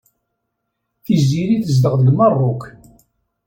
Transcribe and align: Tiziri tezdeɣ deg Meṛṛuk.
Tiziri 1.03 1.57
tezdeɣ 1.63 1.93
deg 1.99 2.09
Meṛṛuk. 2.17 2.63